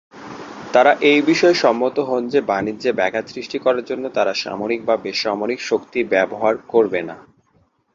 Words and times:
তারা 0.73 0.91
এই 1.01 1.19
বিষয়ে 1.21 1.55
সম্মত 1.55 1.97
হন 1.99 2.21
যে 2.27 2.39
বাণিজ্যে 2.41 2.91
ব্যাঘাত 2.93 3.25
সৃষ্টি 3.27 3.57
করার 3.59 3.83
জন্য 3.83 4.05
তারা 4.09 4.33
সামরিক 4.35 4.81
বা 4.85 4.95
বেসামরিক 4.97 5.59
শক্তি 5.61 5.99
ব্যবহার 6.13 6.53
করবে 6.69 7.01
না। 7.01 7.15